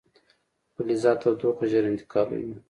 [0.73, 2.53] فلزات تودوخه ژر انتقالوي.